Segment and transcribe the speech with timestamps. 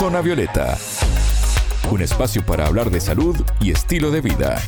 [0.00, 0.78] Zona Violeta,
[1.90, 4.58] un espacio para hablar de salud y estilo de vida.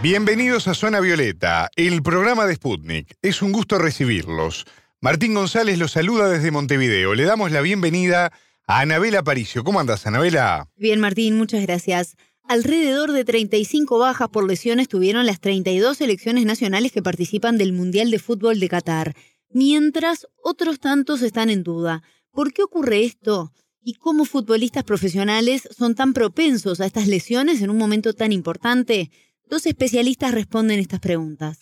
[0.00, 3.16] Bienvenidos a Zona Violeta, el programa de Sputnik.
[3.20, 4.64] Es un gusto recibirlos.
[5.00, 7.16] Martín González los saluda desde Montevideo.
[7.16, 8.30] Le damos la bienvenida
[8.68, 9.64] a Anabela Paricio.
[9.64, 10.68] ¿Cómo andas, Anabela?
[10.76, 12.14] Bien, Martín, muchas gracias.
[12.44, 18.12] Alrededor de 35 bajas por lesiones tuvieron las 32 selecciones nacionales que participan del Mundial
[18.12, 19.16] de Fútbol de Qatar,
[19.50, 22.04] mientras otros tantos están en duda.
[22.34, 23.52] ¿Por qué ocurre esto?
[23.80, 29.12] ¿Y cómo futbolistas profesionales son tan propensos a estas lesiones en un momento tan importante?
[29.48, 31.58] Dos especialistas responden estas preguntas.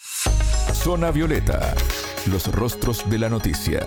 [0.73, 1.74] Zona Violeta,
[2.30, 3.87] los rostros de la noticia.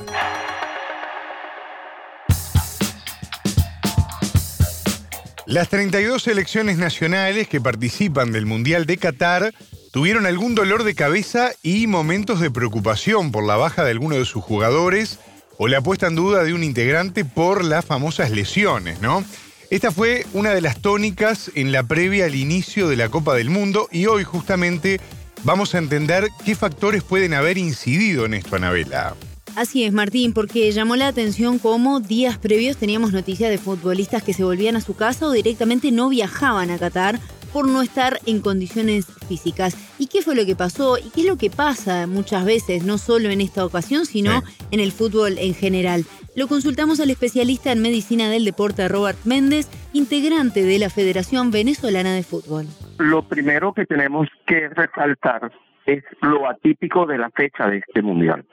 [5.47, 9.55] Las 32 selecciones nacionales que participan del Mundial de Qatar
[9.91, 14.25] tuvieron algún dolor de cabeza y momentos de preocupación por la baja de alguno de
[14.25, 15.19] sus jugadores
[15.57, 19.23] o la puesta en duda de un integrante por las famosas lesiones, ¿no?
[19.69, 23.49] Esta fue una de las tónicas en la previa al inicio de la Copa del
[23.49, 24.99] Mundo y hoy justamente
[25.43, 29.15] vamos a entender qué factores pueden haber incidido en esto, Anabela.
[29.55, 34.33] Así es, Martín, porque llamó la atención cómo días previos teníamos noticias de futbolistas que
[34.33, 37.21] se volvían a su casa o directamente no viajaban a Qatar
[37.55, 39.77] por no estar en condiciones físicas.
[39.97, 40.97] ¿Y qué fue lo que pasó?
[40.97, 44.81] ¿Y qué es lo que pasa muchas veces, no solo en esta ocasión, sino en
[44.81, 46.03] el fútbol en general?
[46.35, 52.13] Lo consultamos al especialista en medicina del deporte Robert Méndez, integrante de la Federación Venezolana
[52.13, 52.65] de Fútbol.
[52.99, 55.49] Lo primero que tenemos que resaltar
[55.85, 58.43] es lo atípico de la fecha de este mundial.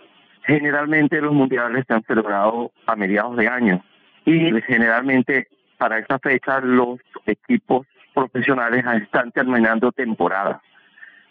[0.46, 3.84] Generalmente los mundiales se han celebrado a mediados de año
[4.26, 10.62] y generalmente para esa fecha los equipos profesionales están terminando temporada.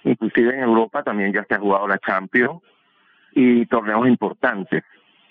[0.04, 2.62] Inclusive en Europa también ya se ha jugado la Champions
[3.34, 4.84] y torneos importantes.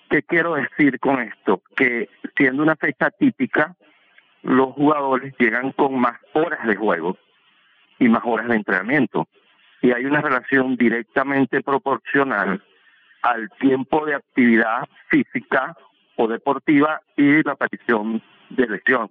[0.09, 1.63] ¿Qué quiero decir con esto?
[1.77, 3.77] Que siendo una fecha típica,
[4.43, 7.17] los jugadores llegan con más horas de juego
[7.99, 9.29] y más horas de entrenamiento.
[9.83, 12.63] Y hay una relación directamente proporcional
[13.23, 15.77] al tiempo de actividad física
[16.17, 19.11] o deportiva y la aparición de lesión.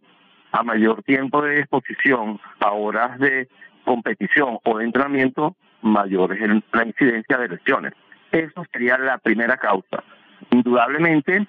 [0.51, 3.47] A mayor tiempo de exposición a horas de
[3.85, 7.93] competición o de entrenamiento, mayor es la incidencia de lesiones.
[8.31, 10.03] Eso sería la primera causa.
[10.51, 11.47] Indudablemente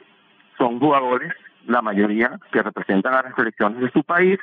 [0.59, 1.33] son jugadores,
[1.67, 4.39] la mayoría que representan a las selecciones de su país,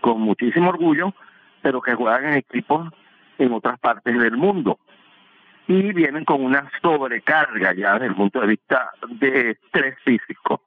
[0.00, 1.14] con muchísimo orgullo,
[1.62, 2.92] pero que juegan en equipos
[3.38, 4.78] en otras partes del mundo
[5.66, 10.62] y vienen con una sobrecarga ya desde el punto de vista de estrés físico.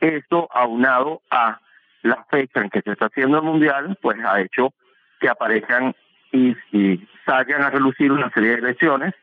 [0.00, 1.60] Esto aunado a
[2.06, 4.72] la fecha en que se está haciendo el mundial, pues ha hecho
[5.20, 5.94] que aparezcan
[6.32, 9.14] y, y salgan a relucir una serie de lesiones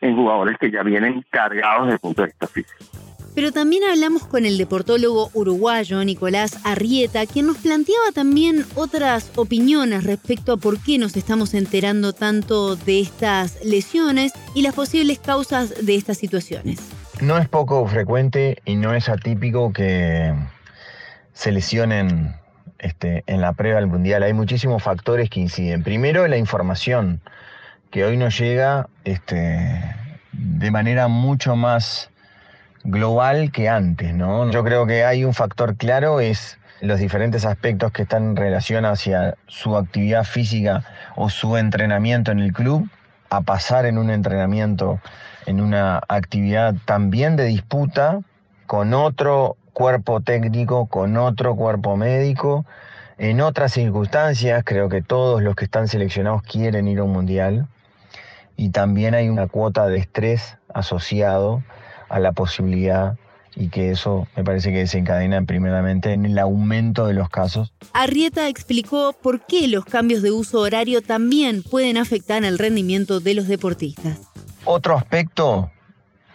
[0.00, 2.84] en jugadores que ya vienen cargados desde el punto de vista físico.
[3.34, 10.04] Pero también hablamos con el deportólogo uruguayo Nicolás Arrieta, quien nos planteaba también otras opiniones
[10.04, 15.86] respecto a por qué nos estamos enterando tanto de estas lesiones y las posibles causas
[15.86, 16.80] de estas situaciones.
[17.20, 20.34] No es poco frecuente y no es atípico que
[21.40, 22.36] se lesionen
[22.78, 24.22] este, en la prueba del mundial.
[24.22, 25.82] Hay muchísimos factores que inciden.
[25.82, 27.22] Primero, la información
[27.90, 29.80] que hoy nos llega este,
[30.32, 32.10] de manera mucho más
[32.84, 34.50] global que antes, ¿no?
[34.50, 38.84] Yo creo que hay un factor claro, es los diferentes aspectos que están en relación
[38.84, 40.84] hacia su actividad física
[41.16, 42.86] o su entrenamiento en el club,
[43.30, 45.00] a pasar en un entrenamiento,
[45.46, 48.20] en una actividad también de disputa
[48.66, 52.66] con otro cuerpo técnico, con otro cuerpo médico,
[53.16, 57.66] en otras circunstancias, creo que todos los que están seleccionados quieren ir a un mundial,
[58.58, 61.62] y también hay una cuota de estrés asociado
[62.10, 63.16] a la posibilidad
[63.56, 67.72] y que eso me parece que desencadena primeramente en el aumento de los casos.
[67.94, 73.32] Arrieta explicó por qué los cambios de uso horario también pueden afectar el rendimiento de
[73.32, 74.18] los deportistas.
[74.66, 75.70] Otro aspecto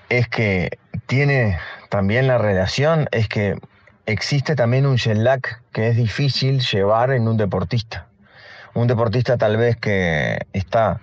[0.09, 1.59] es que tiene
[1.95, 3.57] también la relación, es que
[4.05, 5.17] existe también un jet
[5.71, 8.07] que es difícil llevar en un deportista.
[8.73, 10.99] Un deportista tal vez que está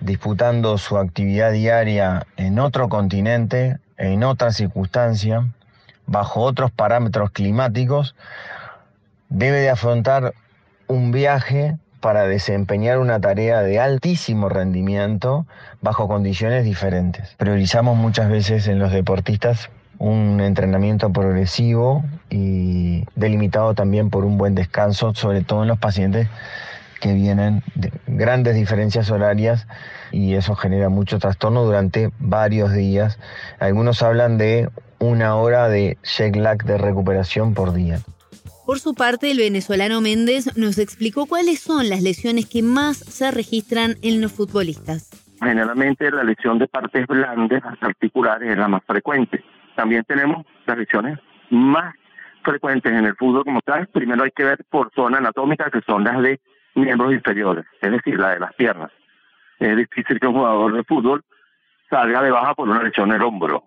[0.00, 5.46] disputando su actividad diaria en otro continente, en otra circunstancia,
[6.06, 8.16] bajo otros parámetros climáticos,
[9.28, 10.34] debe de afrontar
[10.88, 15.46] un viaje para desempeñar una tarea de altísimo rendimiento
[15.82, 17.32] bajo condiciones diferentes.
[17.36, 19.70] Priorizamos muchas veces en los deportistas
[20.02, 26.28] un entrenamiento progresivo y delimitado también por un buen descanso, sobre todo en los pacientes
[27.00, 29.68] que vienen de grandes diferencias horarias
[30.10, 33.20] y eso genera mucho trastorno durante varios días.
[33.60, 34.68] Algunos hablan de
[34.98, 38.00] una hora de jet lag de recuperación por día.
[38.66, 43.30] Por su parte, el venezolano Méndez nos explicó cuáles son las lesiones que más se
[43.30, 45.10] registran en los futbolistas.
[45.40, 49.44] Generalmente la lesión de partes blandas articulares es la más frecuente.
[49.74, 51.18] También tenemos las lesiones
[51.50, 51.94] más
[52.42, 53.86] frecuentes en el fútbol como tal.
[53.88, 56.40] Primero hay que ver por zona anatómica, que son las de
[56.74, 58.90] miembros inferiores, es decir, la de las piernas.
[59.58, 61.22] Es difícil que un jugador de fútbol
[61.88, 63.64] salga de baja por una lesión en el hombro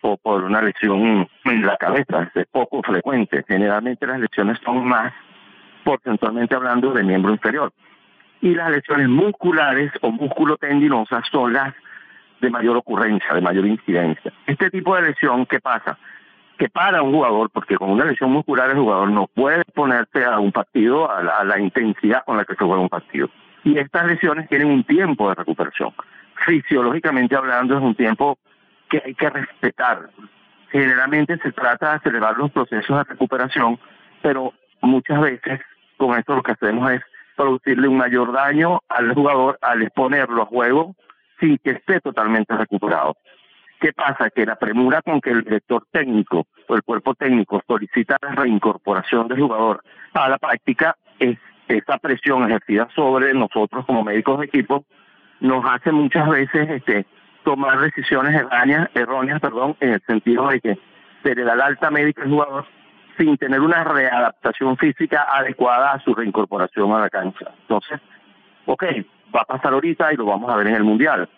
[0.00, 2.30] o por una lesión en la cabeza.
[2.34, 3.44] Es poco frecuente.
[3.46, 5.12] Generalmente las lesiones son más,
[5.84, 7.72] porcentualmente hablando, de miembro inferior.
[8.40, 11.74] Y las lesiones musculares o musculotendinosas son las
[12.40, 14.32] de mayor ocurrencia, de mayor incidencia.
[14.46, 15.98] Este tipo de lesión, ¿qué pasa?
[16.58, 20.38] Que para un jugador, porque con una lesión muscular el jugador no puede ponerse a
[20.38, 23.28] un partido a la, a la intensidad con la que se juega un partido.
[23.64, 25.92] Y estas lesiones tienen un tiempo de recuperación.
[26.44, 28.38] Fisiológicamente hablando es un tiempo
[28.88, 30.10] que hay que respetar.
[30.70, 33.78] Generalmente se trata de acelerar los procesos de recuperación,
[34.22, 34.52] pero
[34.82, 35.60] muchas veces
[35.96, 37.02] con esto lo que hacemos es
[37.36, 40.94] producirle un mayor daño al jugador al exponerlo a juego
[41.40, 43.16] sin que esté totalmente recuperado.
[43.80, 44.30] ¿Qué pasa?
[44.30, 49.28] Que la premura con que el director técnico o el cuerpo técnico solicita la reincorporación
[49.28, 49.82] del jugador
[50.14, 51.38] a la práctica es
[51.68, 54.84] esa presión ejercida sobre nosotros como médicos de equipo
[55.40, 57.06] nos hace muchas veces este
[57.44, 60.78] tomar decisiones erróneas, erróneas perdón, en el sentido de que
[61.22, 62.66] se le da la alta médica al jugador
[63.16, 67.50] sin tener una readaptación física adecuada a su reincorporación a la cancha.
[67.62, 68.00] Entonces,
[68.66, 68.84] ok,
[69.34, 71.28] va a pasar ahorita y lo vamos a ver en el Mundial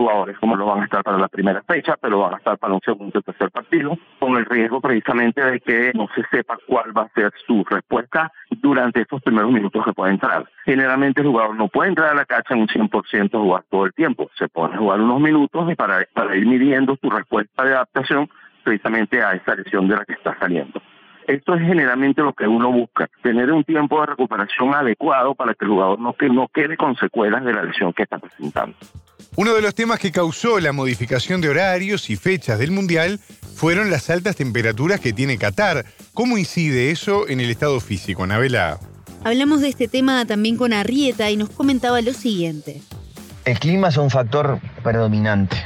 [0.00, 2.72] jugadores como lo van a estar para la primera fecha, pero van a estar para
[2.72, 6.96] un segundo o tercer partido, con el riesgo precisamente de que no se sepa cuál
[6.96, 10.48] va a ser su respuesta durante estos primeros minutos que puede entrar.
[10.64, 13.92] Generalmente el jugador no puede entrar a la cancha en un 100% jugar todo el
[13.92, 18.28] tiempo, se pone jugar unos minutos y para, para ir midiendo su respuesta de adaptación
[18.64, 20.80] precisamente a esa lesión de la que está saliendo.
[21.30, 25.64] Esto es generalmente lo que uno busca, tener un tiempo de recuperación adecuado para que
[25.64, 28.76] el jugador no, que, no quede con secuelas de la lesión que está presentando.
[29.36, 33.20] Uno de los temas que causó la modificación de horarios y fechas del Mundial
[33.54, 35.84] fueron las altas temperaturas que tiene Qatar.
[36.14, 38.80] ¿Cómo incide eso en el estado físico, Anabela?
[39.22, 42.82] Hablamos de este tema también con Arrieta y nos comentaba lo siguiente.
[43.44, 45.56] El clima es un factor predominante,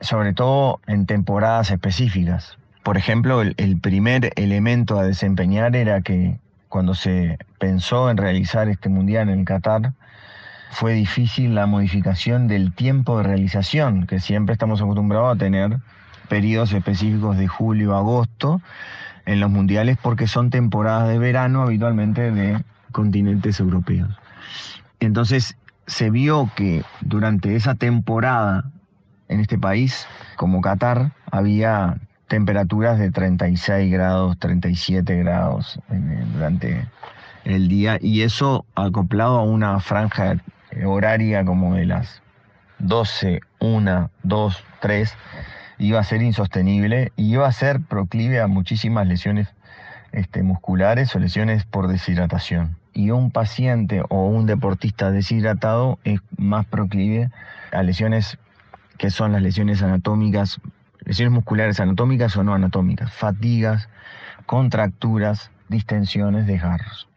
[0.00, 2.56] sobre todo en temporadas específicas.
[2.82, 6.38] Por ejemplo, el, primer elemento a desempeñar era que
[6.68, 9.92] cuando se pensó en realizar este mundial en Qatar,
[10.70, 15.78] fue difícil la modificación del tiempo de realización, que siempre estamos acostumbrados a tener
[16.28, 18.62] periodos específicos de julio agosto
[19.26, 24.08] en los mundiales porque son temporadas de verano habitualmente de continentes europeos.
[25.00, 25.56] Entonces
[25.86, 28.64] se vio que durante esa temporada
[29.28, 30.06] en este país,
[30.36, 31.98] como Qatar, había
[32.30, 35.80] temperaturas de 36 grados, 37 grados
[36.32, 36.86] durante
[37.44, 40.36] el día y eso acoplado a una franja
[40.86, 42.22] horaria como de las
[42.78, 45.12] 12, 1, 2, 3,
[45.78, 49.48] iba a ser insostenible y iba a ser proclive a muchísimas lesiones
[50.12, 52.76] este, musculares o lesiones por deshidratación.
[52.94, 57.28] Y un paciente o un deportista deshidratado es más proclive
[57.72, 58.38] a lesiones
[58.98, 60.60] que son las lesiones anatómicas,
[61.10, 63.88] lesiones musculares anatómicas o no anatómicas, fatigas,
[64.46, 67.08] contracturas, distensiones, desgarros.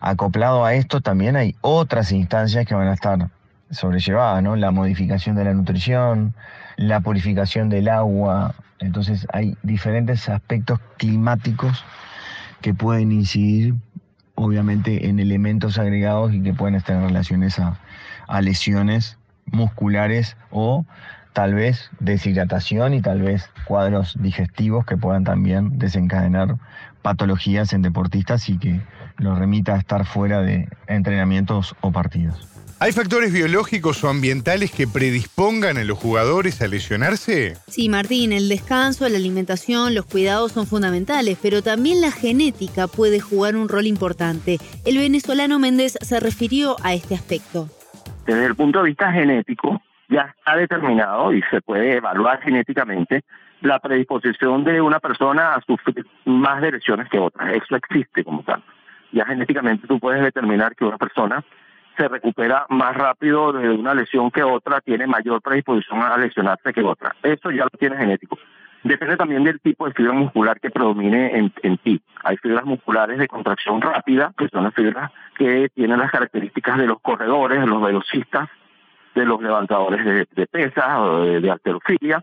[0.00, 3.28] Acoplado a esto también hay otras instancias que van a estar
[3.70, 4.56] sobrellevadas, ¿no?
[4.56, 6.32] La modificación de la nutrición,
[6.76, 8.54] la purificación del agua.
[8.78, 11.84] Entonces hay diferentes aspectos climáticos
[12.62, 13.74] que pueden incidir
[14.34, 17.78] obviamente en elementos agregados y que pueden estar en relaciones a,
[18.28, 20.86] a lesiones musculares o
[21.32, 26.56] tal vez deshidratación y tal vez cuadros digestivos que puedan también desencadenar
[27.02, 28.80] patologías en deportistas y que
[29.18, 32.48] los remita a estar fuera de entrenamientos o partidos.
[32.82, 37.56] ¿Hay factores biológicos o ambientales que predispongan a los jugadores a lesionarse?
[37.68, 43.20] Sí, Martín, el descanso, la alimentación, los cuidados son fundamentales, pero también la genética puede
[43.20, 44.58] jugar un rol importante.
[44.84, 47.68] El venezolano Méndez se refirió a este aspecto.
[48.26, 49.80] Desde el punto de vista genético,
[50.12, 53.24] ya está determinado y se puede evaluar genéticamente
[53.62, 57.54] la predisposición de una persona a sufrir más de lesiones que otras.
[57.54, 58.62] Eso existe como tal.
[59.12, 61.42] Ya genéticamente tú puedes determinar que una persona
[61.96, 66.82] se recupera más rápido de una lesión que otra, tiene mayor predisposición a lesionarse que
[66.82, 67.14] otra.
[67.22, 68.38] Eso ya lo tiene genético.
[68.82, 72.02] Depende también del tipo de fibra muscular que predomine en, en ti.
[72.24, 76.86] Hay fibras musculares de contracción rápida, que son las fibras que tienen las características de
[76.86, 78.48] los corredores, de los velocistas,
[79.14, 82.22] de los levantadores de, pesas o de, de, alterofilia.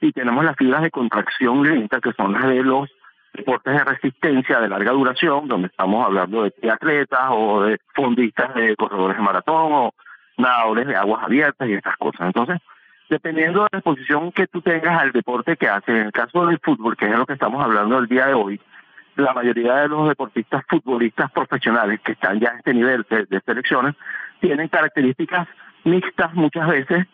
[0.00, 2.88] y tenemos las fibras de contracción lenta, que son las de los
[3.34, 8.76] deportes de resistencia de larga duración, donde estamos hablando de atletas o de fondistas de
[8.76, 9.94] corredores de maratón o
[10.36, 12.28] nadadores de aguas abiertas y estas cosas.
[12.28, 12.58] Entonces,
[13.08, 16.58] dependiendo de la exposición que tú tengas al deporte que haces, en el caso del
[16.60, 18.60] fútbol, que es lo que estamos hablando el día de hoy,
[19.16, 23.96] la mayoría de los deportistas futbolistas profesionales que están ya a este nivel de selecciones
[24.40, 25.48] tienen características
[25.88, 27.06] mixtas muchas veces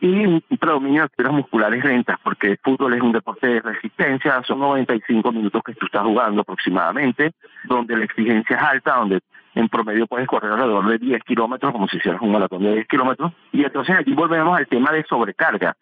[0.00, 4.42] y un predominio de fibras musculares lentas, porque el fútbol es un deporte de resistencia,
[4.46, 7.32] son 95 minutos que tú estás jugando aproximadamente,
[7.64, 9.20] donde la exigencia es alta, donde
[9.54, 12.86] en promedio puedes correr alrededor de 10 kilómetros, como si hicieras un maratón de 10
[12.86, 15.76] kilómetros, y entonces aquí volvemos al tema de sobrecarga.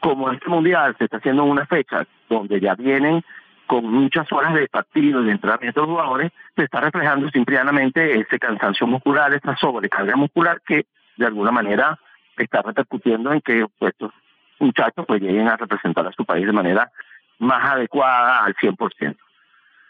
[0.00, 3.22] Como este mundial se está haciendo en una fecha donde ya vienen
[3.66, 8.36] con muchas horas de partido y de entrenamiento de jugadores, se está reflejando simplemente ese
[8.40, 10.86] cansancio muscular, esa sobrecarga muscular que
[11.20, 11.98] de alguna manera
[12.36, 14.12] está repercutiendo en que estos
[14.58, 16.90] muchachos pues lleguen a representar a su país de manera
[17.38, 19.16] más adecuada al 100%.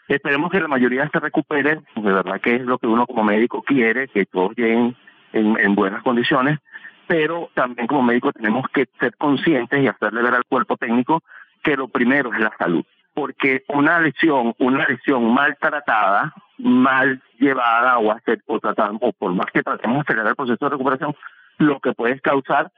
[0.09, 3.63] Esperemos que la mayoría se recuperen, de verdad que es lo que uno como médico
[3.63, 4.95] quiere, que todos lleguen
[5.31, 6.59] en, en buenas condiciones,
[7.07, 11.23] pero también como médico tenemos que ser conscientes y hacerle ver al cuerpo técnico
[11.63, 12.83] que lo primero es la salud,
[13.13, 19.33] porque una lesión, una lesión mal tratada, mal llevada o, hacer, o, tratar, o por
[19.33, 21.15] más que tratemos de acelerar el proceso de recuperación,
[21.57, 22.71] lo que puede causar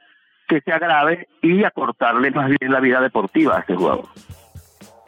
[0.48, 4.08] que se agrave y acortarle más bien la vida deportiva a ese jugador.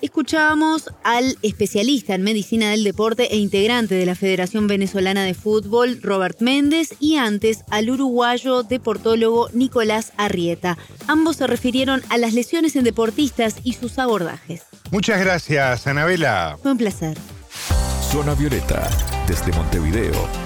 [0.03, 6.01] Escuchábamos al especialista en medicina del deporte e integrante de la Federación Venezolana de Fútbol,
[6.03, 10.77] Robert Méndez, y antes al uruguayo deportólogo Nicolás Arrieta.
[11.09, 14.67] Ambos se refirieron a las lesiones en deportistas y sus abordajes.
[14.93, 16.59] Muchas gracias, Anabela.
[16.63, 17.17] Fue un placer.
[18.13, 18.89] Zona Violeta,
[19.27, 20.46] desde Montevideo,